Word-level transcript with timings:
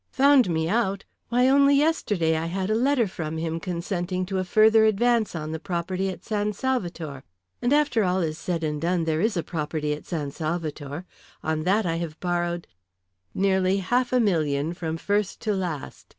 "Found 0.13 0.49
me 0.49 0.67
out! 0.67 1.05
Why, 1.29 1.47
only 1.47 1.75
yesterday 1.75 2.35
I 2.35 2.47
had 2.47 2.71
a 2.71 2.73
letter 2.73 3.07
from 3.07 3.37
him 3.37 3.59
consenting 3.59 4.25
to 4.25 4.39
a 4.39 4.43
further 4.43 4.83
advance 4.85 5.35
on 5.35 5.51
the 5.51 5.59
property 5.59 6.09
at 6.09 6.25
San 6.25 6.53
Salvator. 6.53 7.21
And 7.61 7.71
after 7.71 8.03
all 8.03 8.19
is 8.21 8.39
said 8.39 8.63
and 8.63 8.81
done, 8.81 9.03
there 9.03 9.21
is 9.21 9.37
a 9.37 9.43
property 9.43 9.93
at 9.93 10.07
San 10.07 10.31
Salvator. 10.31 11.05
On 11.43 11.65
that 11.65 11.85
I 11.85 11.97
have 11.97 12.19
borrowed" 12.19 12.65
"Nearly 13.35 13.77
half 13.77 14.11
a 14.11 14.19
million 14.19 14.73
from 14.73 14.97
first 14.97 15.39
to 15.41 15.53
last. 15.53 16.07